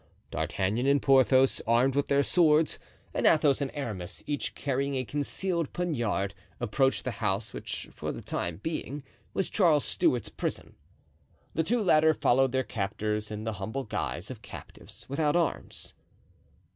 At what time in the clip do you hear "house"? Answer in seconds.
7.11-7.53